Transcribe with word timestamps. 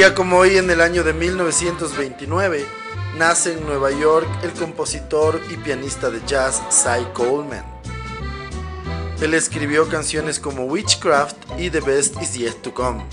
Día 0.00 0.14
como 0.14 0.38
hoy, 0.38 0.56
en 0.56 0.70
el 0.70 0.80
año 0.80 1.04
de 1.04 1.12
1929, 1.12 2.64
nace 3.18 3.52
en 3.52 3.66
Nueva 3.66 3.90
York 3.90 4.26
el 4.42 4.50
compositor 4.52 5.38
y 5.50 5.58
pianista 5.58 6.08
de 6.08 6.22
jazz 6.26 6.62
Cy 6.70 7.04
Coleman. 7.12 7.66
Él 9.20 9.34
escribió 9.34 9.86
canciones 9.90 10.40
como 10.40 10.64
Witchcraft 10.64 11.36
y 11.58 11.68
The 11.68 11.80
Best 11.80 12.22
Is 12.22 12.32
Yet 12.32 12.62
to 12.62 12.72
Come. 12.72 13.04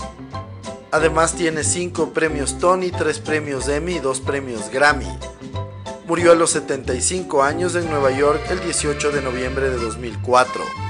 Además 0.90 1.34
tiene 1.34 1.62
cinco 1.62 2.14
premios 2.14 2.58
Tony, 2.58 2.90
tres 2.90 3.18
premios 3.18 3.68
Emmy 3.68 3.96
y 3.96 3.98
dos 3.98 4.20
premios 4.20 4.70
Grammy. 4.70 5.14
Murió 6.06 6.32
a 6.32 6.36
los 6.36 6.52
75 6.52 7.42
años 7.42 7.74
en 7.74 7.86
Nueva 7.90 8.12
York 8.12 8.40
el 8.48 8.60
18 8.60 9.10
de 9.10 9.20
noviembre 9.20 9.68
de 9.68 9.76
2004. 9.76 10.87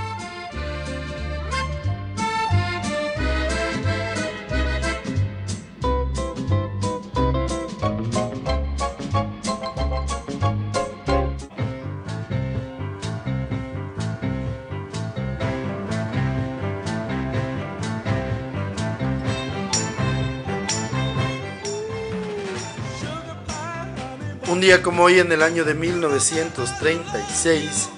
Un 24.50 24.62
día 24.62 24.82
como 24.82 25.04
hoy 25.04 25.18
en 25.18 25.30
el 25.30 25.42
año 25.42 25.66
de 25.66 25.74
1936, 25.74 27.90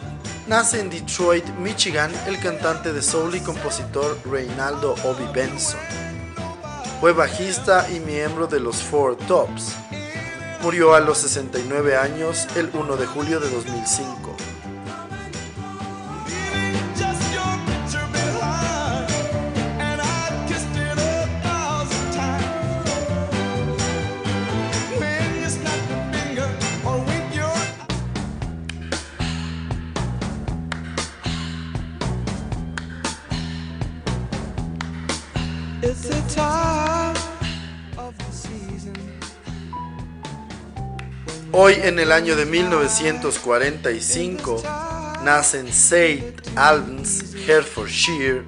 nace 0.49 0.81
en 0.81 0.91
Detroit, 0.91 1.47
Michigan, 1.61 2.11
el 2.27 2.41
cantante 2.41 2.93
de 2.93 3.03
soul 3.03 3.37
y 3.37 3.41
compositor 3.41 4.19
Reynaldo 4.29 4.97
Obi 5.05 5.27
Benson. 5.33 5.79
Fue 7.01 7.13
bajista 7.13 7.89
y 7.89 8.01
miembro 8.01 8.49
de 8.49 8.59
los 8.59 8.83
Four 8.83 9.17
Tops. 9.29 9.77
Murió 10.61 10.97
a 10.97 11.01
los 11.01 11.19
69 11.19 11.97
años 11.97 12.49
el 12.57 12.69
1 12.75 12.97
de 12.97 13.07
julio 13.07 13.39
de 13.39 13.49
2005. 13.49 14.30
Hoy 41.63 41.75
en 41.75 41.99
el 41.99 42.11
año 42.11 42.37
de 42.37 42.47
1945 42.47 44.63
nace 45.23 45.61
en 45.61 45.69
St. 45.69 46.33
Albans, 46.57 47.35
Hertfordshire, 47.47 48.45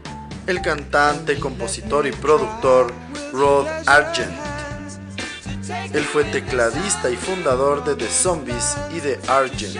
el 0.46 0.62
cantante, 0.62 1.38
compositor 1.38 2.06
y 2.06 2.12
productor 2.12 2.90
Rod 3.34 3.66
Argent. 3.84 4.32
Él 5.92 6.04
fue 6.04 6.24
tecladista 6.24 7.10
y 7.10 7.16
fundador 7.16 7.84
de 7.84 7.96
The 7.96 8.08
Zombies 8.08 8.78
y 8.96 9.00
de 9.00 9.20
Argent. 9.28 9.76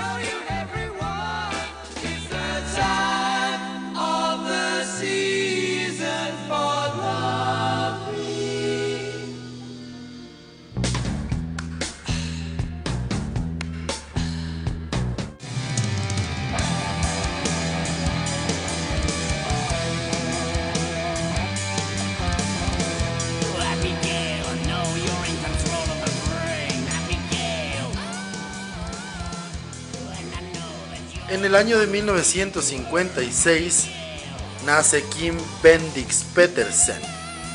En 31.43 31.47
el 31.47 31.57
año 31.57 31.81
de 31.81 31.89
1956 31.89 33.89
nace 34.65 35.03
Kim 35.03 35.37
Bendix 35.61 36.23
Petersen, 36.23 37.03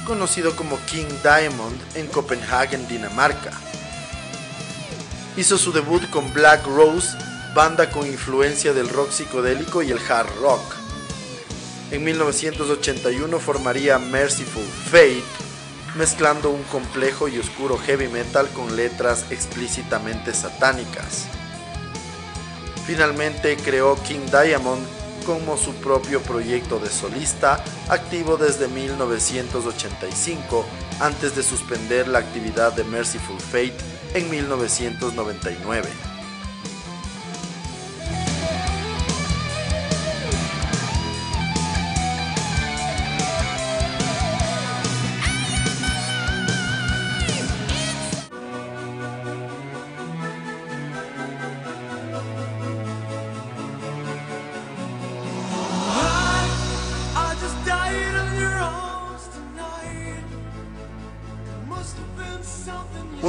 conocido 0.05 0.57
como 0.57 0.77
King 0.87 1.05
Diamond 1.23 1.79
en 1.95 2.07
Copenhagen, 2.07 2.85
Dinamarca. 2.89 3.51
Hizo 5.37 5.57
su 5.57 5.71
debut 5.71 6.09
con 6.09 6.33
Black 6.33 6.65
Rose, 6.65 7.17
banda 7.55 7.89
con 7.89 8.05
influencia 8.05 8.73
del 8.73 8.89
rock 8.89 9.11
psicodélico 9.11 9.81
y 9.81 9.91
el 9.91 9.99
hard 9.99 10.35
rock. 10.41 10.75
En 11.89 12.03
1981 12.03 13.39
formaría 13.39 13.97
Merciful 13.99 14.67
Fate, 14.91 15.23
mezclando 15.95 16.49
un 16.49 16.63
complejo 16.63 17.29
y 17.29 17.39
oscuro 17.39 17.77
heavy 17.77 18.09
metal 18.09 18.49
con 18.49 18.75
letras 18.75 19.23
explícitamente 19.29 20.33
satánicas. 20.33 21.29
Finalmente 22.87 23.57
creó 23.57 24.01
King 24.01 24.27
Diamond 24.31 24.81
como 25.25 25.57
su 25.57 25.73
propio 25.73 26.21
proyecto 26.21 26.79
de 26.79 26.89
solista, 26.89 27.61
activo 27.89 28.37
desde 28.37 28.69
1985, 28.69 30.65
antes 31.01 31.35
de 31.35 31.43
suspender 31.43 32.07
la 32.07 32.19
actividad 32.19 32.71
de 32.71 32.85
Merciful 32.85 33.41
Fate 33.41 33.75
en 34.13 34.29
1999. 34.29 36.06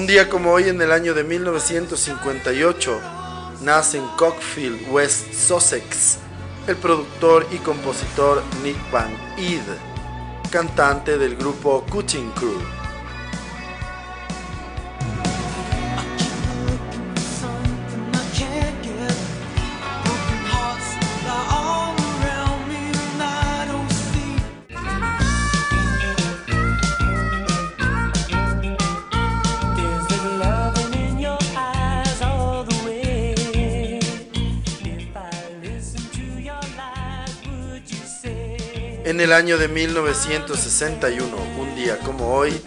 Día 0.09 0.31
como 0.31 0.53
hoy 0.53 0.71
en 0.71 0.81
el 0.81 0.91
año 0.91 1.13
de 1.13 1.23
1958 1.23 2.99
nace 3.61 3.99
en 3.99 4.07
Cockfield, 4.17 4.91
West 4.91 5.35
Sussex, 5.35 6.17
el 6.67 6.77
productor 6.77 7.47
y 7.53 7.59
compositor 7.59 8.43
Nick 8.65 8.79
Van 8.91 9.15
Eed, 9.37 9.61
cantante 10.51 11.19
del 11.19 11.37
grupo 11.37 11.85
Cutting 11.91 12.31
Crew. 12.31 12.78
En 39.19 39.25
el 39.25 39.33
año 39.33 39.59
de 39.59 39.67
1961, 39.67 41.37
un 41.59 41.75
día 41.75 41.99
como 41.99 42.37
hoy, 42.37 42.63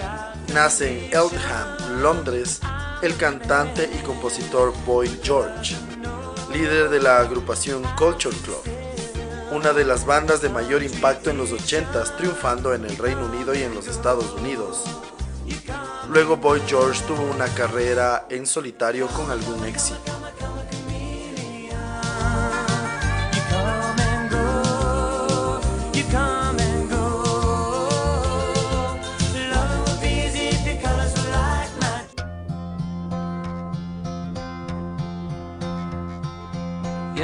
nace 0.53 0.89
en 0.89 1.05
Eltham, 1.05 2.01
Londres, 2.01 2.59
el 3.01 3.15
cantante 3.15 3.89
y 3.89 4.03
compositor 4.03 4.73
Boy 4.85 5.09
George, 5.23 5.77
líder 6.51 6.89
de 6.89 6.99
la 6.99 7.19
agrupación 7.19 7.83
Culture 7.97 8.35
Club, 8.43 8.61
una 9.53 9.71
de 9.71 9.85
las 9.85 10.05
bandas 10.05 10.41
de 10.41 10.49
mayor 10.49 10.83
impacto 10.83 11.29
en 11.29 11.37
los 11.37 11.53
80s, 11.53 12.17
triunfando 12.17 12.73
en 12.73 12.83
el 12.83 12.97
Reino 12.97 13.27
Unido 13.27 13.55
y 13.55 13.63
en 13.63 13.73
los 13.73 13.87
Estados 13.87 14.29
Unidos. 14.33 14.83
Luego 16.09 16.35
Boy 16.35 16.61
George 16.67 17.01
tuvo 17.07 17.23
una 17.33 17.47
carrera 17.53 18.25
en 18.29 18.45
solitario 18.45 19.07
con 19.07 19.31
algún 19.31 19.63
éxito. 19.63 20.20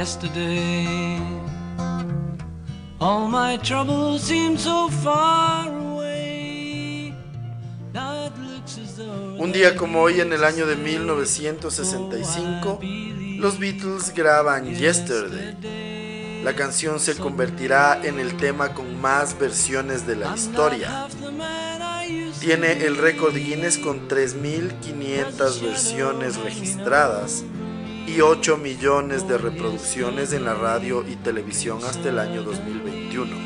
Yesterday, 0.08 1.20
all 2.98 3.28
my 3.28 3.58
troubles 3.58 4.22
seem 4.22 4.56
so 4.56 4.88
far 4.88 5.68
away. 5.68 7.12
Un 9.38 9.52
día 9.52 9.76
como 9.76 10.00
hoy 10.00 10.22
en 10.22 10.32
el 10.32 10.44
año 10.44 10.66
de 10.66 10.76
1965, 10.76 12.80
los 13.38 13.58
Beatles 13.58 14.14
graban 14.14 14.74
Yesterday. 14.74 16.42
La 16.42 16.54
canción 16.54 17.00
se 17.00 17.14
convertirá 17.14 18.00
en 18.02 18.18
el 18.18 18.38
tema 18.38 18.72
con 18.72 18.98
más 18.98 19.38
versiones 19.38 20.06
de 20.06 20.16
la 20.16 20.34
historia. 20.34 21.06
Tiene 22.40 22.86
el 22.86 22.96
récord 22.96 23.34
Guinness 23.34 23.76
con 23.76 24.08
3.500 24.08 25.60
versiones 25.60 26.38
registradas 26.38 27.44
y 28.08 28.20
8 28.20 28.56
millones 28.56 29.28
de 29.28 29.36
reproducciones 29.36 30.32
en 30.32 30.44
la 30.44 30.54
radio 30.54 31.04
y 31.06 31.16
televisión 31.16 31.78
hasta 31.84 32.08
el 32.08 32.18
año 32.18 32.42
2021. 32.42 33.36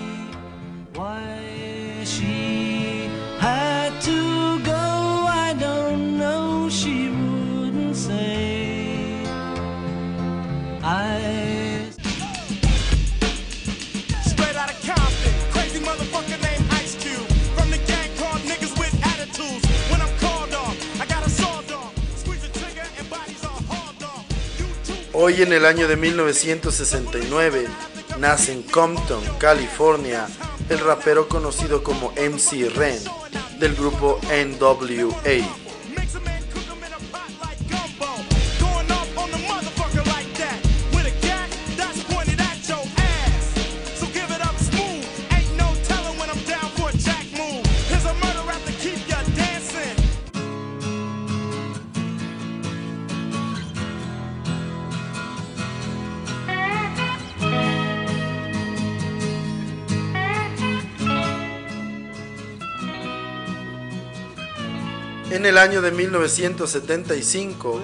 Hoy 25.15 25.43
en 25.43 25.53
el 25.53 25.67
año 25.67 25.89
de 25.89 25.97
1969 25.97 27.67
nace 28.19 28.53
en 28.53 28.63
Compton, 28.63 29.23
California, 29.39 30.27
el 30.71 30.79
rapero 30.79 31.29
conocido 31.29 31.83
como 31.83 32.13
MC 32.13 32.71
Ren 32.75 32.99
del 33.59 33.75
grupo 33.75 34.19
NWA. 34.31 35.62
El 65.53 65.59
año 65.59 65.83
de 65.83 65.91
1975, 65.91 67.79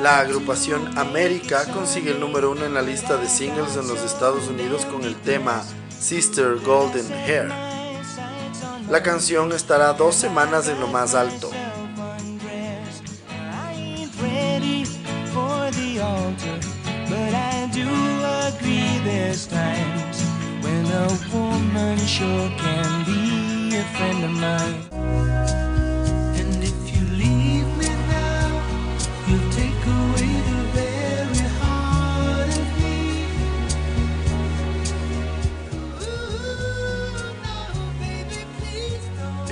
la 0.00 0.18
agrupación 0.18 0.98
América 0.98 1.64
consigue 1.72 2.10
el 2.10 2.18
número 2.18 2.50
uno 2.50 2.64
en 2.64 2.74
la 2.74 2.82
lista 2.82 3.16
de 3.16 3.28
singles 3.28 3.76
en 3.76 3.86
los 3.86 4.02
Estados 4.02 4.48
Unidos 4.48 4.84
con 4.86 5.04
el 5.04 5.14
tema 5.14 5.62
Sister 5.88 6.56
Golden 6.56 7.06
Hair. 7.12 7.48
La 8.90 9.04
canción 9.04 9.52
estará 9.52 9.92
dos 9.92 10.16
semanas 10.16 10.66
en 10.66 10.80
lo 10.80 10.88
más 10.88 11.14
alto. 11.14 11.48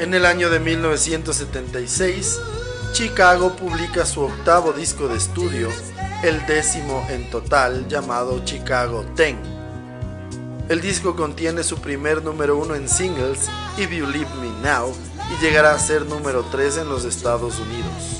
En 0.00 0.14
el 0.14 0.24
año 0.24 0.48
de 0.48 0.60
1976, 0.60 2.40
Chicago 2.92 3.54
publica 3.54 4.06
su 4.06 4.22
octavo 4.22 4.72
disco 4.72 5.08
de 5.08 5.18
estudio, 5.18 5.68
el 6.24 6.46
décimo 6.46 7.06
en 7.10 7.28
total, 7.28 7.86
llamado 7.86 8.42
Chicago 8.42 9.04
Ten. 9.14 9.36
El 10.70 10.80
disco 10.80 11.14
contiene 11.14 11.62
su 11.62 11.82
primer 11.82 12.24
número 12.24 12.56
uno 12.56 12.74
en 12.76 12.88
singles, 12.88 13.50
If 13.76 13.90
You 13.90 14.06
Leave 14.06 14.34
Me 14.40 14.48
Now, 14.62 14.90
y 15.34 15.44
llegará 15.44 15.74
a 15.74 15.78
ser 15.78 16.06
número 16.06 16.46
3 16.50 16.78
en 16.78 16.88
los 16.88 17.04
Estados 17.04 17.58
Unidos. 17.58 18.19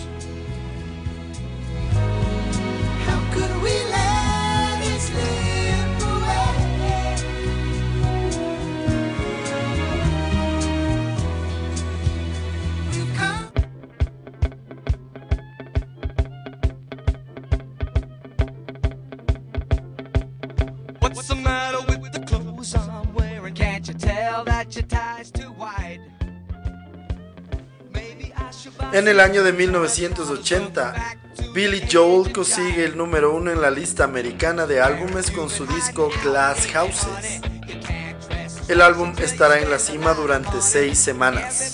En 28.92 29.06
el 29.06 29.20
año 29.20 29.44
de 29.44 29.52
1980, 29.52 30.94
Billy 31.54 31.82
Joel 31.90 32.32
consigue 32.32 32.84
el 32.84 32.96
número 32.96 33.34
uno 33.34 33.50
en 33.52 33.60
la 33.60 33.70
lista 33.70 34.04
americana 34.04 34.66
de 34.66 34.80
álbumes 34.80 35.30
con 35.30 35.48
su 35.48 35.64
disco 35.64 36.10
Glass 36.24 36.66
Houses. 36.72 37.40
El 38.68 38.82
álbum 38.82 39.12
estará 39.18 39.60
en 39.60 39.70
la 39.70 39.78
cima 39.78 40.12
durante 40.14 40.60
seis 40.60 40.98
semanas. 40.98 41.72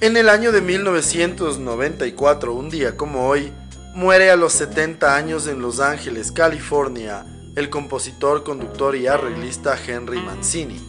En 0.00 0.16
el 0.16 0.28
año 0.28 0.52
de 0.52 0.60
1994, 0.60 2.52
un 2.52 2.70
día 2.70 2.96
como 2.96 3.26
hoy, 3.26 3.52
muere 3.96 4.30
a 4.30 4.36
los 4.36 4.52
70 4.52 5.16
años 5.16 5.48
en 5.48 5.60
Los 5.60 5.80
Ángeles, 5.80 6.30
California, 6.30 7.26
el 7.56 7.68
compositor, 7.68 8.44
conductor 8.44 8.94
y 8.94 9.08
arreglista 9.08 9.76
Henry 9.76 10.22
Mancini. 10.22 10.80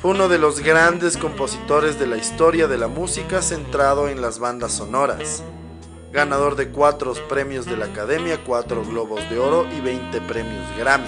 Fue 0.00 0.12
uno 0.12 0.30
de 0.30 0.38
los 0.38 0.60
grandes 0.60 1.18
compositores 1.18 1.98
de 1.98 2.06
la 2.06 2.16
historia 2.16 2.68
de 2.68 2.78
la 2.78 2.88
música 2.88 3.42
centrado 3.42 4.08
en 4.08 4.22
las 4.22 4.38
bandas 4.38 4.72
sonoras. 4.72 5.42
Ganador 6.10 6.56
de 6.56 6.70
cuatro 6.70 7.12
premios 7.28 7.66
de 7.66 7.76
la 7.76 7.84
Academia, 7.84 8.42
cuatro 8.46 8.82
Globos 8.82 9.28
de 9.28 9.38
Oro 9.38 9.66
y 9.76 9.82
20 9.82 10.22
premios 10.22 10.64
Grammy. 10.78 11.04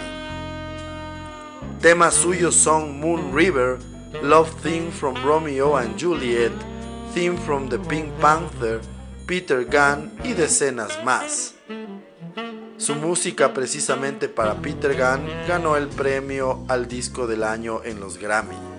Temas 1.81 2.13
suyos 2.13 2.55
son 2.55 3.01
Moon 3.01 3.35
River, 3.35 3.79
Love 4.23 4.51
Theme 4.63 4.91
from 4.91 5.15
Romeo 5.25 5.79
and 5.79 5.99
Juliet, 5.99 6.53
Theme 7.14 7.37
from 7.37 7.69
the 7.69 7.78
Pink 7.78 8.11
Panther, 8.23 8.81
Peter 9.26 9.66
Gunn 9.66 10.11
y 10.25 10.33
decenas 10.33 11.04
más. 11.04 11.54
Su 12.78 12.95
música 12.95 13.52
precisamente 13.52 14.31
para 14.31 14.54
Peter 14.54 14.97
Gunn 14.97 15.28
ganó 15.47 15.76
el 15.76 15.88
premio 15.88 16.64
al 16.69 16.88
disco 16.88 17.26
del 17.26 17.45
año 17.45 17.83
en 17.85 18.00
los 18.00 18.16
Grammy. 18.16 18.72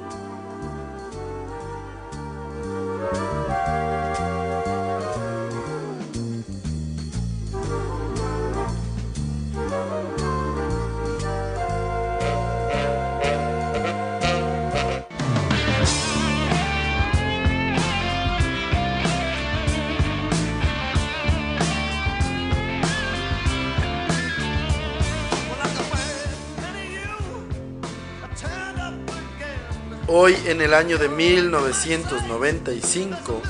Hoy, 30.34 30.40
en 30.50 30.62
el 30.62 30.74
año 30.74 30.98
de 30.98 31.10
1995, 31.10 33.42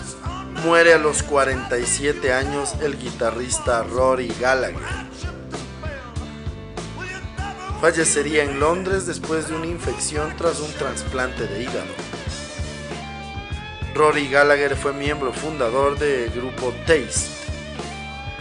muere 0.66 0.94
a 0.94 0.98
los 0.98 1.24
47 1.24 2.34
años 2.34 2.74
el 2.82 3.00
guitarrista 3.00 3.84
Rory 3.84 4.28
Gallagher. 4.40 4.82
Fallecería 7.80 8.44
en 8.44 8.60
Londres 8.60 9.06
después 9.06 9.48
de 9.48 9.56
una 9.56 9.68
infección 9.68 10.36
tras 10.36 10.60
un 10.60 10.74
trasplante 10.74 11.48
de 11.48 11.64
hígado. 11.64 11.94
Rory 13.96 14.28
Gallagher 14.28 14.76
fue 14.76 14.92
miembro 14.92 15.32
fundador 15.32 15.98
del 15.98 16.32
grupo 16.32 16.74
Taste. 16.86 17.30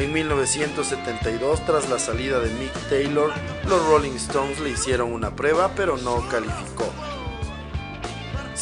En 0.01 0.13
1972, 0.13 1.65
tras 1.65 1.89
la 1.89 2.01
salida 2.01 2.41
de 2.41 2.51
Mick 2.55 2.75
Taylor, 2.89 3.31
los 3.69 3.87
Rolling 3.87 4.17
Stones 4.17 4.59
le 4.59 4.71
hicieron 4.71 5.13
una 5.13 5.37
prueba, 5.37 5.71
pero 5.77 5.97
no 5.97 6.29
calificó. 6.29 6.93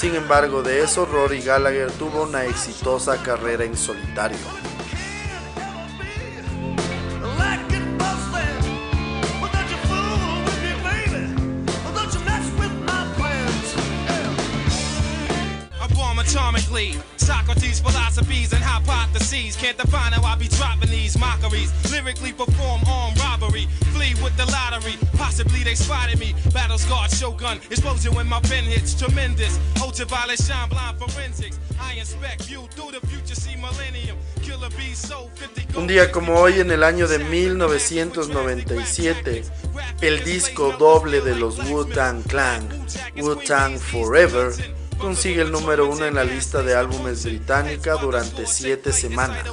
Sin 0.00 0.14
embargo, 0.14 0.62
de 0.62 0.82
eso 0.82 1.04
Rory 1.04 1.42
Gallagher 1.42 1.92
tuvo 1.92 2.22
una 2.22 2.46
exitosa 2.46 3.22
carrera 3.22 3.64
en 3.64 3.76
solitario. 3.76 4.38
Socrates' 17.40 17.80
philosophies 17.80 18.52
and 18.52 18.62
hypotheses 18.62 19.56
can't 19.56 19.78
define 19.78 20.12
how 20.12 20.22
I 20.22 20.36
be 20.36 20.46
dropping 20.48 20.90
these 20.90 21.18
mockeries. 21.18 21.72
Lyrically 21.90 22.34
perform 22.34 22.82
armed 22.86 23.18
robbery, 23.18 23.66
flee 23.94 24.12
with 24.22 24.36
the 24.36 24.44
lottery. 24.52 24.98
Possibly 25.14 25.64
they 25.64 25.74
spotted 25.74 26.18
me. 26.18 26.34
Battle 26.52 26.76
scarred 26.76 27.10
shogun, 27.10 27.56
explosion 27.70 28.14
when 28.14 28.28
my 28.28 28.40
pen 28.40 28.64
hits. 28.64 28.92
Tremendous, 28.92 29.58
ultraviolet 29.80 30.38
shine 30.38 30.68
blind 30.68 30.98
forensics. 30.98 31.58
I 31.80 31.94
inspect 31.94 32.44
view 32.44 32.68
through 32.72 32.90
the 32.92 33.00
future, 33.06 33.34
see 33.34 33.56
millennium. 33.56 34.18
Killer 34.42 34.68
bees 34.76 34.98
so 34.98 35.30
50 35.36 35.78
Un 35.78 35.86
día 35.86 36.12
como 36.12 36.34
hoy, 36.34 36.60
en 36.60 36.70
el 36.70 36.84
año 36.84 37.08
de 37.08 37.20
1997, 37.20 39.44
el 40.02 40.22
disco 40.24 40.76
doble 40.78 41.22
de 41.22 41.36
los 41.36 41.56
Wu-Tang 41.70 42.22
Clan, 42.24 42.68
Wu-Tang 43.16 43.78
Forever, 43.78 44.52
consigue 45.00 45.42
el 45.42 45.50
número 45.50 45.88
uno 45.88 46.04
en 46.04 46.14
la 46.14 46.24
lista 46.24 46.62
de 46.62 46.76
álbumes 46.76 47.24
británica 47.24 47.94
durante 47.94 48.46
siete 48.46 48.92
semanas. 48.92 49.44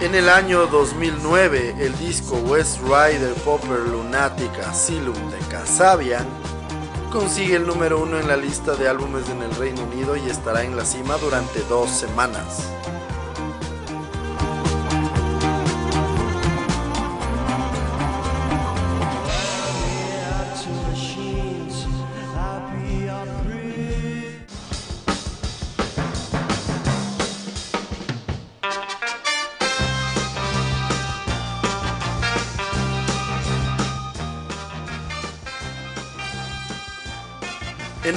En 0.00 0.14
el 0.14 0.28
año 0.28 0.68
2009, 0.68 1.74
el 1.80 1.98
disco 1.98 2.36
West 2.36 2.78
Rider 2.82 3.34
Popper 3.44 3.80
Lunatic 3.80 4.56
Asylum 4.60 5.28
de 5.28 5.38
Kasabian 5.50 6.24
consigue 7.10 7.56
el 7.56 7.66
número 7.66 8.00
uno 8.00 8.20
en 8.20 8.28
la 8.28 8.36
lista 8.36 8.76
de 8.76 8.86
álbumes 8.86 9.28
en 9.28 9.42
el 9.42 9.52
Reino 9.56 9.82
Unido 9.82 10.16
y 10.16 10.30
estará 10.30 10.62
en 10.62 10.76
la 10.76 10.84
cima 10.84 11.16
durante 11.16 11.60
dos 11.68 11.90
semanas. 11.90 12.70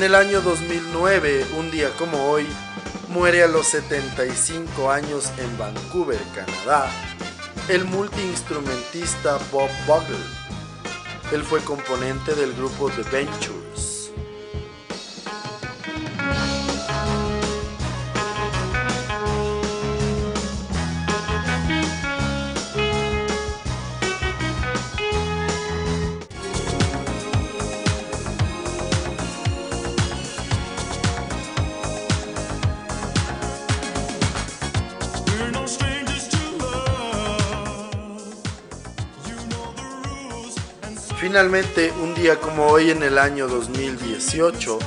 En 0.01 0.05
el 0.05 0.15
año 0.15 0.41
2009, 0.41 1.45
un 1.59 1.69
día 1.69 1.91
como 1.91 2.31
hoy, 2.31 2.47
muere 3.09 3.43
a 3.43 3.47
los 3.47 3.67
75 3.67 4.89
años 4.89 5.31
en 5.37 5.55
Vancouver, 5.59 6.17
Canadá, 6.33 6.91
el 7.67 7.85
multiinstrumentista 7.85 9.37
Bob 9.51 9.69
Bugle. 9.85 10.17
Él 11.31 11.43
fue 11.43 11.59
componente 11.59 12.33
del 12.33 12.51
grupo 12.53 12.89
The 12.89 13.03
Ventures. 13.11 13.70
Finalmente, 41.31 41.93
un 42.01 42.13
día 42.13 42.41
como 42.41 42.65
hoy 42.67 42.91
en 42.91 43.03
el 43.03 43.17
año 43.17 43.47
2018, 43.47 44.79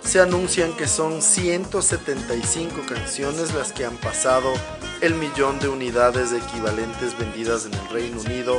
se 0.00 0.20
anuncian 0.22 0.72
que 0.72 0.88
son 0.88 1.20
175 1.20 2.76
canciones 2.88 3.52
las 3.52 3.74
que 3.74 3.84
han 3.84 3.98
pasado 3.98 4.54
el 5.02 5.14
millón 5.16 5.58
de 5.58 5.68
unidades 5.68 6.32
equivalentes 6.32 7.18
vendidas 7.18 7.66
en 7.66 7.74
el 7.74 7.88
Reino 7.90 8.22
Unido, 8.22 8.56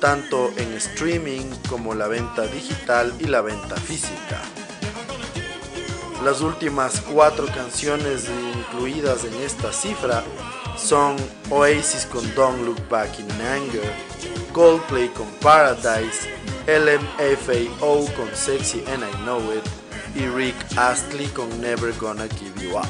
tanto 0.00 0.50
en 0.56 0.72
streaming 0.72 1.44
como 1.68 1.94
la 1.94 2.08
venta 2.08 2.48
digital 2.48 3.14
y 3.20 3.26
la 3.26 3.42
venta 3.42 3.76
física. 3.76 4.42
Las 6.24 6.40
últimas 6.40 7.00
cuatro 7.12 7.46
canciones 7.46 8.28
incluidas 8.56 9.22
en 9.22 9.34
esta 9.34 9.72
cifra 9.72 10.24
son 10.76 11.14
Oasis 11.48 12.06
con 12.06 12.24
Don't 12.34 12.66
Look 12.66 12.88
Back 12.88 13.20
in 13.20 13.30
Anger, 13.40 14.09
Coldplay 14.52 15.08
con 15.08 15.26
Paradise, 15.40 16.28
LMFAO 16.66 18.06
con 18.16 18.28
Sexy 18.34 18.84
and 18.86 19.04
I 19.04 19.12
Know 19.24 19.40
It 19.52 19.64
y 20.14 20.26
Rick 20.26 20.56
Astley 20.76 21.28
con 21.28 21.48
Never 21.60 21.92
Gonna 21.92 22.26
Give 22.26 22.60
You 22.60 22.76
Up. 22.76 22.86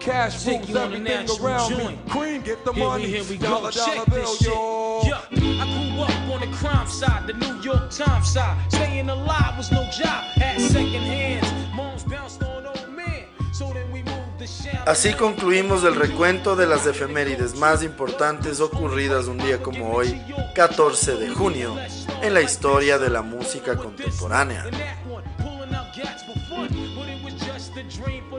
Cash 0.00 0.46
everything 0.46 1.28
around 1.40 1.78
me. 1.78 1.98
Queen, 2.10 2.42
get 2.42 2.62
the 2.64 2.72
here 2.72 2.84
money. 2.84 3.04
We, 3.04 3.10
here 3.10 3.24
we 3.24 3.36
go. 3.38 3.48
Dollar, 3.48 3.70
dollar 3.70 3.94
Check 3.94 4.06
bill, 4.06 4.22
this 4.22 4.38
shit. 4.38 4.48
Yo. 4.48 4.93
Yeah, 5.04 5.20
I 5.30 5.64
grew 5.74 6.02
up 6.02 6.10
on 6.32 6.40
the 6.40 6.56
crime 6.56 6.88
side, 6.88 7.26
the 7.26 7.34
New 7.34 7.60
York 7.60 7.90
Times 7.90 8.32
side. 8.32 8.56
Staying 8.70 9.10
alive 9.10 9.56
was 9.58 9.70
no 9.70 9.84
job. 9.90 10.24
Had 10.36 10.60
second 10.60 11.04
hands. 11.04 11.46
Moms 11.74 12.04
bounced 12.04 12.42
on 12.42 12.66
old 12.66 12.88
men. 12.96 13.24
So 13.52 13.66
then 13.72 13.90
we 13.92 14.02
moved 14.02 14.38
the 14.38 14.46
shell. 14.46 14.82
Así 14.86 15.12
concluimos 15.14 15.84
el 15.84 15.94
recuento 15.94 16.56
de 16.56 16.66
las 16.66 16.86
efemérides 16.86 17.54
más 17.56 17.82
importantes 17.82 18.60
ocurridas 18.60 19.26
un 19.26 19.38
día 19.38 19.62
como 19.62 19.92
hoy, 19.92 20.20
14 20.54 21.16
de 21.16 21.28
junio, 21.28 21.76
en 22.22 22.32
la 22.32 22.40
historia 22.40 22.98
de 22.98 23.10
la 23.10 23.22
música 23.22 23.76
contemporánea. 23.76 24.64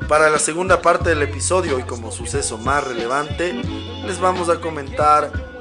Para 0.07 0.29
la 0.29 0.39
segunda 0.39 0.81
parte 0.81 1.09
del 1.09 1.21
episodio 1.23 1.79
y 1.79 1.83
como 1.83 2.11
suceso 2.11 2.57
más 2.57 2.83
relevante, 2.83 3.53
les 4.05 4.19
vamos 4.19 4.49
a 4.49 4.59
comentar 4.59 5.54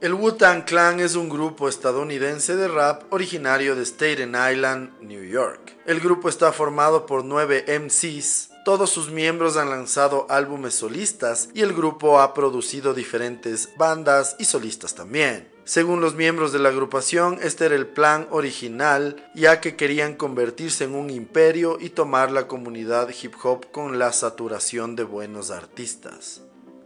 El 0.00 0.14
Wu-Tang 0.14 0.64
Clan 0.64 0.98
es 0.98 1.14
un 1.14 1.28
grupo 1.28 1.68
estadounidense 1.68 2.56
de 2.56 2.68
rap 2.68 3.12
originario 3.12 3.76
de 3.76 3.84
Staten 3.84 4.30
Island, 4.30 4.98
New 5.02 5.22
York. 5.24 5.76
El 5.84 6.00
grupo 6.00 6.30
está 6.30 6.52
formado 6.52 7.04
por 7.04 7.22
nueve 7.22 7.66
MCs. 7.68 8.48
Todos 8.64 8.88
sus 8.88 9.10
miembros 9.10 9.58
han 9.58 9.68
lanzado 9.68 10.26
álbumes 10.30 10.72
solistas 10.72 11.50
y 11.52 11.60
el 11.60 11.74
grupo 11.74 12.18
ha 12.18 12.32
producido 12.32 12.94
diferentes 12.94 13.68
bandas 13.76 14.36
y 14.38 14.46
solistas 14.46 14.94
también. 14.94 15.50
Según 15.64 16.00
los 16.00 16.14
miembros 16.14 16.50
de 16.52 16.60
la 16.60 16.70
agrupación, 16.70 17.38
este 17.42 17.66
era 17.66 17.74
el 17.74 17.86
plan 17.86 18.26
original, 18.30 19.22
ya 19.34 19.60
que 19.60 19.76
querían 19.76 20.14
convertirse 20.14 20.84
en 20.84 20.94
un 20.94 21.10
imperio 21.10 21.76
y 21.78 21.90
tomar 21.90 22.32
la 22.32 22.48
comunidad 22.48 23.10
hip 23.22 23.34
hop 23.42 23.70
con 23.70 23.98
la 23.98 24.14
saturación 24.14 24.96
de 24.96 25.04
buenos 25.04 25.50
artistas. 25.50 26.40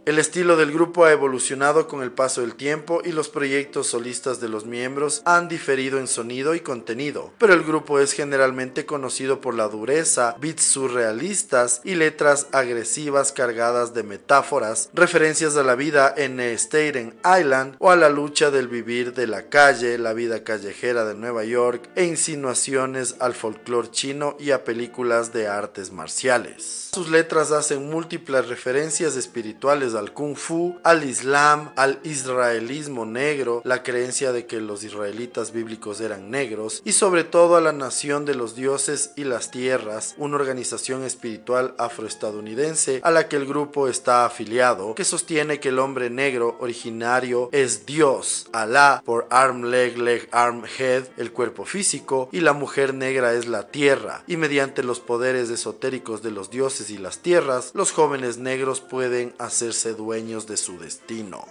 El 0.05 0.19
estilo 0.19 0.55
del 0.55 0.71
grupo 0.71 1.05
ha 1.05 1.11
evolucionado 1.11 1.87
con 1.87 2.03
el 2.03 2.11
paso 2.11 2.41
del 2.41 2.53
tiempo 2.53 3.01
y 3.03 3.11
los 3.11 3.27
proyectos 3.27 3.87
solistas 3.87 4.39
de 4.39 4.47
los 4.47 4.67
miembros 4.67 5.23
han 5.25 5.47
diferido 5.47 5.97
en 5.97 6.05
sonido 6.05 6.53
y 6.53 6.59
contenido, 6.59 7.33
pero 7.39 7.53
el 7.53 7.63
grupo 7.63 7.99
es 7.99 8.13
generalmente 8.13 8.85
conocido 8.85 9.41
por 9.41 9.55
la 9.55 9.67
dureza, 9.67 10.35
beats 10.39 10.61
surrealistas 10.63 11.81
y 11.83 11.95
letras 11.95 12.45
agresivas 12.51 13.31
cargadas 13.31 13.95
de 13.95 14.03
metáforas, 14.03 14.91
referencias 14.93 15.57
a 15.57 15.63
la 15.63 15.73
vida 15.73 16.13
en 16.15 16.39
Staten 16.39 17.15
Island 17.25 17.75
o 17.79 17.89
a 17.89 17.95
la 17.95 18.09
lucha 18.09 18.51
del 18.51 18.67
vivir 18.67 19.15
de 19.15 19.25
la 19.25 19.49
calle, 19.49 19.97
la 19.97 20.13
vida 20.13 20.43
callejera 20.43 21.03
de 21.05 21.15
Nueva 21.15 21.45
York 21.45 21.89
e 21.95 22.03
insinuaciones 22.03 23.15
al 23.19 23.33
folclore 23.33 23.89
chino 23.89 24.37
y 24.39 24.51
a 24.51 24.65
películas 24.65 25.33
de 25.33 25.47
artes 25.47 25.91
marciales. 25.91 26.91
Sus 26.93 27.09
letras 27.09 27.51
hacen 27.51 27.89
múltiples 27.89 28.47
referencias 28.47 29.15
espirituales 29.15 29.94
al 29.95 30.13
kung 30.13 30.35
fu, 30.35 30.77
al 30.83 31.03
islam, 31.03 31.71
al 31.75 31.99
israelismo 32.03 33.05
negro, 33.05 33.61
la 33.63 33.83
creencia 33.83 34.31
de 34.31 34.45
que 34.45 34.61
los 34.61 34.83
israelitas 34.83 35.51
bíblicos 35.51 36.01
eran 36.01 36.29
negros 36.29 36.81
y 36.85 36.91
sobre 36.91 37.23
todo 37.23 37.55
a 37.55 37.61
la 37.61 37.71
nación 37.71 38.25
de 38.25 38.35
los 38.35 38.55
dioses 38.55 39.11
y 39.15 39.23
las 39.23 39.51
tierras, 39.51 40.15
una 40.17 40.35
organización 40.35 41.03
espiritual 41.03 41.75
afroestadounidense 41.77 42.99
a 43.03 43.11
la 43.11 43.27
que 43.27 43.35
el 43.35 43.45
grupo 43.45 43.87
está 43.87 44.25
afiliado, 44.25 44.95
que 44.95 45.03
sostiene 45.03 45.59
que 45.59 45.69
el 45.69 45.79
hombre 45.79 46.09
negro 46.09 46.57
originario 46.59 47.49
es 47.51 47.85
Dios, 47.85 48.47
Alá 48.51 49.01
por 49.05 49.27
arm 49.29 49.65
leg 49.65 49.97
leg 49.97 50.27
arm 50.31 50.63
head, 50.77 51.05
el 51.17 51.31
cuerpo 51.31 51.65
físico, 51.65 52.29
y 52.31 52.41
la 52.41 52.53
mujer 52.53 52.93
negra 52.93 53.33
es 53.33 53.47
la 53.47 53.67
tierra, 53.67 54.23
y 54.27 54.37
mediante 54.37 54.83
los 54.83 54.99
poderes 54.99 55.49
esotéricos 55.49 56.21
de 56.21 56.31
los 56.31 56.49
dioses 56.49 56.89
y 56.89 56.97
las 56.97 57.19
tierras, 57.19 57.71
los 57.73 57.91
jóvenes 57.91 58.37
negros 58.37 58.81
pueden 58.81 59.33
hacerse 59.37 59.84
hacerse 59.85 59.93
dueños 59.95 60.47
de 60.47 60.57
su 60.57 60.77
destino. 60.77 61.47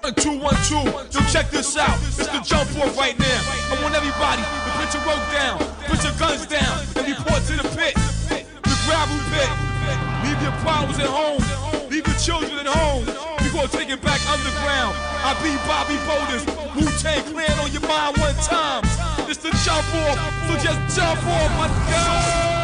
Leave 10.24 10.42
your 10.42 10.52
problems 10.62 10.98
at 10.98 11.06
home. 11.06 11.42
Leave 11.90 12.06
your 12.06 12.16
children 12.16 12.58
at 12.58 12.66
home. 12.66 13.04
We 13.42 13.50
gonna 13.50 13.68
take 13.68 13.90
it 13.90 14.02
back 14.02 14.20
underground. 14.26 14.96
I 15.22 15.34
be 15.42 15.54
Bobby 15.68 15.98
Boulders. 16.08 16.44
Wu 16.74 16.90
Tang 16.98 17.22
Clan 17.30 17.58
on 17.60 17.70
your 17.72 17.86
mind 17.86 18.16
one 18.18 18.34
time. 18.36 18.82
It's 19.28 19.38
the 19.38 19.50
jump 19.64 19.84
off, 19.94 20.18
so 20.48 20.56
just 20.58 20.96
jump 20.96 21.22
off, 21.26 21.50
my 21.58 21.68
God. 21.90 22.63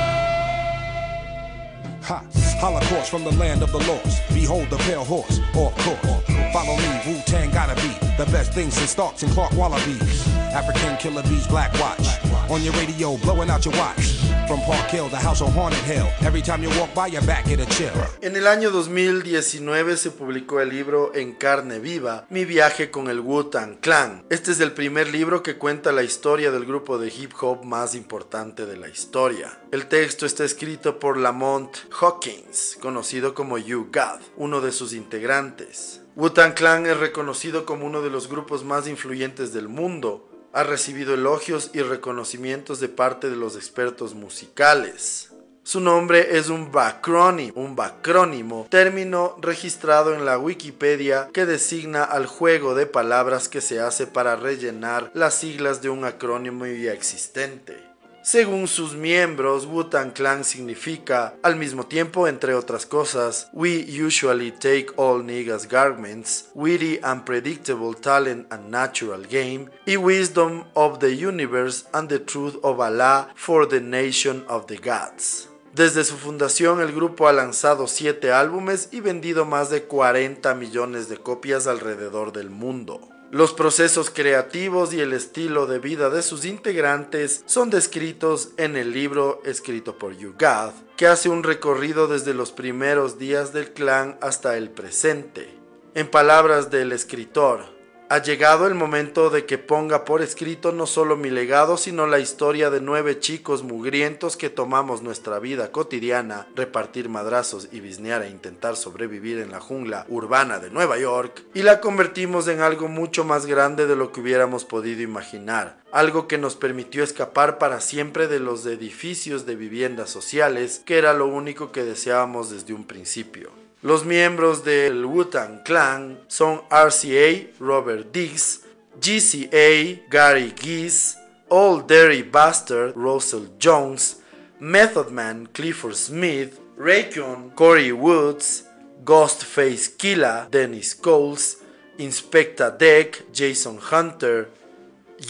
Holocaust 2.61 3.11
from 3.11 3.25
the 3.25 3.33
land 3.33 3.63
of 3.63 3.73
the 3.73 3.79
lost. 3.79 4.23
Behold 4.35 4.69
the 4.69 4.77
pale 4.85 5.03
horse, 5.03 5.41
off 5.55 5.75
course. 5.79 6.23
Follow 6.53 6.77
me, 6.77 7.01
Wu 7.07 7.19
Tang 7.25 7.51
gotta 7.51 7.75
be 7.77 7.89
the 8.19 8.31
best 8.31 8.53
thing 8.53 8.71
since 8.71 8.91
Starks 8.91 9.23
and 9.23 9.33
Clark 9.33 9.53
Wallabies. 9.53 10.29
African 10.53 10.99
killer 10.99 11.23
bees, 11.23 11.47
black 11.47 11.73
watch. 11.81 12.07
On 12.51 12.63
your 12.63 12.75
radio, 12.75 13.17
blowing 13.17 13.49
out 13.49 13.65
your 13.65 13.75
watch. 13.79 14.20
From 14.51 14.67
Park 14.67 14.91
Hill, 14.91 15.09
house 15.11 15.45
hill. 15.87 16.09
Every 16.27 16.43
time 16.43 16.65
you 16.65 16.71
walk 16.71 16.93
by, 16.93 17.07
your 17.07 17.25
back 17.25 17.47
get 17.47 17.61
a 17.61 17.67
chill. 17.67 17.93
En 18.21 18.35
el 18.35 18.49
año 18.49 18.73
2019 18.73 19.97
se 19.97 20.11
publicó 20.11 20.61
el 20.61 20.71
libro 20.71 21.13
En 21.15 21.35
carne 21.35 21.79
viva, 21.79 22.27
Mi 22.31 22.45
viaje 22.45 22.91
con 22.91 23.09
el 23.09 23.21
Wu-Tang 23.21 23.77
Clan. 23.79 24.25
Este 24.29 24.51
es 24.51 24.59
el 24.59 24.73
primer 24.73 25.07
libro 25.13 25.45
que 25.45 25.57
cuenta 25.57 25.93
la 25.93 26.03
historia 26.03 26.51
del 26.51 26.65
grupo 26.65 26.99
de 26.99 27.13
hip 27.17 27.31
hop 27.41 27.65
más 27.65 27.95
importante 27.95 28.67
de 28.67 28.77
la 28.77 28.89
historia. 28.89 29.57
El 29.71 29.87
texto 29.87 30.27
está 30.27 30.43
escrito 30.43 30.99
por 30.99 31.17
Lamont 31.17 31.71
Hawkins, 32.01 32.77
conocido 32.81 33.35
como 33.35 33.57
You 33.57 33.89
God, 33.93 34.21
uno 34.37 34.61
de 34.61 34.73
sus 34.73 34.95
integrantes. 34.95 36.01
Wu-Tang 36.17 36.55
Clan 36.55 36.87
es 36.87 36.97
reconocido 36.97 37.65
como 37.65 37.87
uno 37.87 38.03
de 38.03 38.11
los 38.11 38.29
grupos 38.29 38.65
más 38.65 38.89
influyentes 38.89 39.53
del 39.53 39.69
mundo. 39.69 40.30
Ha 40.53 40.65
recibido 40.65 41.15
elogios 41.15 41.71
y 41.73 41.83
reconocimientos 41.83 42.81
de 42.81 42.89
parte 42.89 43.31
de 43.31 43.37
los 43.37 43.57
expertos 43.57 44.15
musicales. 44.15 45.31
Su 45.63 45.79
nombre 45.79 46.39
es 46.39 46.49
un 46.49 46.73
bacrónimo, 46.73 47.53
un 47.55 48.69
término 48.69 49.37
registrado 49.41 50.15
en 50.15 50.25
la 50.25 50.39
Wikipedia 50.39 51.29
que 51.33 51.47
designa 51.47 52.03
al 52.03 52.27
juego 52.27 52.75
de 52.75 52.87
palabras 52.87 53.49
que 53.49 53.61
se 53.61 53.79
hace 53.79 54.07
para 54.07 54.35
rellenar 54.35 55.13
las 55.15 55.35
siglas 55.35 55.83
de 55.83 55.91
un 55.91 56.05
acrónimo 56.05 56.67
ya 56.67 56.93
existente. 56.93 57.90
Según 58.23 58.69
sus 58.69 58.95
miembros, 58.95 59.65
Wu-Tang 59.65 60.13
Clan 60.13 60.45
significa, 60.45 61.35
al 61.43 61.57
mismo 61.57 61.87
tiempo, 61.87 62.29
entre 62.29 62.55
otras 62.55 62.85
cosas, 62.85 63.49
We 63.55 63.87
usually 63.89 64.53
take 64.53 64.89
all 64.97 65.25
niggas 65.25 65.67
garments, 65.67 66.51
witty 66.55 67.01
and 67.03 67.25
predictable 67.25 67.95
talent 67.95 68.47
and 68.53 68.71
natural 68.71 69.27
game, 69.27 69.71
y 69.87 69.97
wisdom 69.97 70.65
of 70.75 70.99
the 70.99 71.17
universe 71.17 71.87
and 71.95 72.11
the 72.11 72.19
truth 72.19 72.59
of 72.63 72.79
Allah 72.81 73.29
for 73.35 73.67
the 73.67 73.81
nation 73.81 74.45
of 74.49 74.67
the 74.67 74.77
gods. 74.77 75.49
Desde 75.75 76.05
su 76.05 76.17
fundación, 76.17 76.81
el 76.81 76.93
grupo 76.93 77.27
ha 77.27 77.33
lanzado 77.33 77.87
7 77.87 78.33
álbumes 78.33 78.89
y 78.93 79.01
vendido 79.01 79.47
más 79.47 79.71
de 79.71 79.85
40 79.85 80.55
millones 80.57 81.09
de 81.09 81.17
copias 81.17 81.67
alrededor 81.67 82.33
del 82.33 82.51
mundo. 82.51 83.01
Los 83.31 83.53
procesos 83.53 84.11
creativos 84.11 84.93
y 84.93 85.01
el 85.01 85.13
estilo 85.13 85.67
de 85.67 85.79
vida 85.79 86.11
de 86.11 86.21
sus 86.21 86.45
integrantes 86.45 87.45
son 87.47 87.71
descritos 87.71 88.51
en 88.57 88.77
el 88.77 88.91
libro 88.91 89.41
escrito 89.45 89.97
por 89.99 90.17
Yugad, 90.17 90.73
que 90.97 91.07
hace 91.07 91.29
un 91.29 91.45
recorrido 91.45 92.09
desde 92.09 92.35
los 92.35 92.51
primeros 92.51 93.19
días 93.19 93.53
del 93.53 93.73
clan 93.73 94.19
hasta 94.21 94.57
el 94.57 94.69
presente. 94.71 95.49
En 95.95 96.09
palabras 96.09 96.73
del 96.73 96.91
escritor, 96.91 97.80
ha 98.11 98.21
llegado 98.21 98.67
el 98.67 98.75
momento 98.75 99.31
de 99.31 99.47
que 99.47 99.57
ponga 99.57 100.05
por 100.05 100.21
escrito 100.21 100.73
no 100.73 100.87
solo 100.87 101.17
mi 101.17 101.31
legado, 101.31 101.77
sino 101.77 102.09
la 102.09 102.19
historia 102.19 102.69
de 102.69 102.81
nueve 102.81 103.21
chicos 103.21 103.63
mugrientos 103.63 104.37
que 104.37 104.51
tomamos 104.51 105.01
nuestra 105.01 105.39
vida 105.39 105.71
cotidiana, 105.71 106.49
repartir 106.57 107.09
madrazos 107.09 107.69
y 107.71 107.79
bisnear 107.79 108.23
e 108.23 108.31
intentar 108.31 108.75
sobrevivir 108.75 109.39
en 109.39 109.53
la 109.53 109.61
jungla 109.61 110.07
urbana 110.09 110.59
de 110.59 110.71
Nueva 110.71 110.99
York, 110.99 111.45
y 111.55 111.63
la 111.63 111.81
convertimos 111.81 112.49
en 112.49 112.63
algo 112.63 112.89
mucho 112.89 113.23
más 113.23 113.47
grande 113.47 113.87
de 113.87 113.95
lo 113.95 114.11
que 114.11 114.23
hubiéramos 114.23 114.65
podido 114.65 115.03
imaginar. 115.03 115.79
Algo 115.93 116.27
que 116.27 116.37
nos 116.37 116.57
permitió 116.57 117.05
escapar 117.05 117.59
para 117.59 117.81
siempre 117.81 118.27
de 118.27 118.41
los 118.41 118.67
edificios 118.67 119.47
de 119.47 119.55
viviendas 119.55 120.11
sociales, 120.11 120.83
que 120.85 120.99
era 120.99 121.15
lo 121.15 121.29
único 121.29 121.71
que 121.71 121.85
deseábamos 121.85 122.51
desde 122.51 122.75
un 122.75 122.83
principio. 122.89 123.53
Los 123.83 124.05
miembros 124.05 124.63
del 124.63 125.07
Wu-Tang 125.07 125.63
Clan 125.65 126.21
son 126.29 126.61
RCA, 126.71 127.49
Robert 127.59 128.13
Diggs, 128.13 128.61
GCA, 129.01 130.03
Gary 130.11 130.53
Geese, 130.55 131.17
Old 131.49 131.87
Derry 131.87 132.23
Bastard, 132.23 132.95
Russell 132.95 133.49
Jones, 133.59 134.19
Method 134.59 135.11
Man, 135.11 135.49
Clifford 135.51 135.95
Smith, 135.95 136.61
Raycon, 136.79 137.55
Corey 137.55 137.91
Woods, 137.91 138.65
Ghostface 139.03 139.97
Killa, 139.97 140.47
Dennis 140.51 140.95
Coles, 140.95 141.57
Inspector 141.97 142.77
Deck, 142.79 143.33
Jason 143.33 143.79
Hunter, 143.79 144.51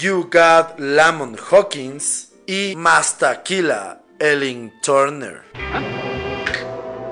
You 0.00 0.24
Got 0.28 0.80
Lamont 0.80 1.38
Hawkins 1.38 2.32
y 2.48 2.74
Master 2.76 3.42
Killa, 3.44 4.00
Ellen 4.18 4.72
Turner. 4.82 5.44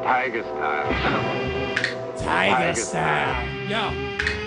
Tiger 0.09 0.42
style. 0.42 0.88
Tiger 2.16 2.75
style. 2.75 3.68
Yo, 3.68 3.92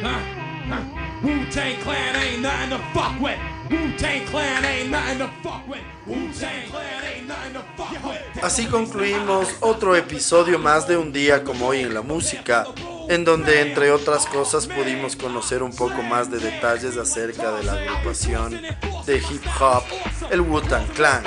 huh, 0.01 0.19
huh. 0.67 1.81
Clan 1.83 2.15
ain't 2.15 2.41
nothing 2.41 2.69
to 2.71 2.79
fuck 2.95 3.21
with. 3.21 3.37
Wu 3.69 3.95
Tang 3.95 4.25
Clan 4.25 4.65
ain't 4.65 4.89
nothing 4.89 5.19
to 5.19 5.29
fuck 5.43 5.67
with. 5.67 5.81
Wu 6.07 6.33
Tang 6.33 6.67
Clan 6.67 7.03
ain't 7.03 7.27
nothing 7.27 7.53
to 7.53 7.63
fuck 7.77 8.03
with. 8.03 8.43
Así 8.43 8.65
concluimos 8.65 9.49
otro 9.59 9.95
episodio 9.95 10.57
más 10.57 10.87
de 10.87 10.97
un 10.97 11.13
día 11.13 11.43
como 11.43 11.67
hoy 11.67 11.81
en 11.81 11.93
la 11.93 12.01
música, 12.01 12.65
en 13.07 13.23
donde 13.23 13.61
entre 13.61 13.91
otras 13.91 14.25
cosas 14.25 14.65
pudimos 14.65 15.15
conocer 15.15 15.61
un 15.61 15.75
poco 15.75 16.01
más 16.01 16.31
de 16.31 16.39
detalles 16.39 16.97
acerca 16.97 17.51
de 17.51 17.63
la 17.65 17.73
agrupación 17.73 18.59
de 19.05 19.17
hip 19.17 19.45
hop, 19.59 19.83
el 20.31 20.41
Wu-Tang 20.41 20.87
Clan, 20.95 21.23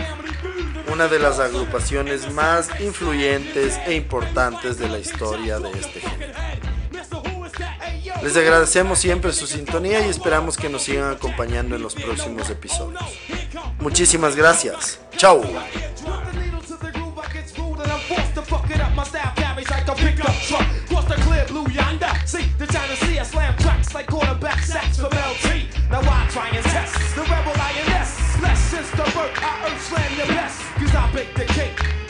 una 0.94 1.09
de 1.09 1.18
las 1.18 1.40
agrupaciones 1.40 2.33
más 2.33 2.68
influyentes 2.78 3.80
e 3.85 3.94
importantes 3.94 4.78
de 4.78 4.88
la 4.88 5.00
historia 5.00 5.59
de 5.59 5.72
este 5.72 6.00
género. 6.00 6.33
Les 8.22 8.37
agradecemos 8.37 9.00
siempre 9.00 9.33
su 9.33 9.48
sintonía 9.48 10.07
y 10.07 10.09
esperamos 10.09 10.57
que 10.57 10.68
nos 10.68 10.83
sigan 10.83 11.11
acompañando 11.11 11.74
en 11.74 11.83
los 11.83 11.96
próximos 11.96 12.48
episodios. 12.48 13.02
Muchísimas 13.80 14.37
gracias. 14.37 15.00
Chao. 15.16 15.42
Since 28.74 28.90
the 28.90 29.04
birth, 29.04 29.38
I 29.40 29.70
earth 29.70 29.80
slam 29.82 30.18
your 30.18 30.26
best. 30.26 30.60
Cause 30.74 30.94
I 30.96 31.08
bake 31.12 31.32
the 31.34 31.44
cake. 31.44 32.04